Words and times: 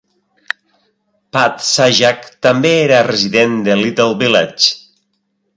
Pat 1.37 1.61
Sajak 1.67 2.25
també 2.47 2.73
era 2.89 3.05
resident 3.11 3.57
de 3.69 3.79
Little 3.85 4.11
Village. 4.25 4.77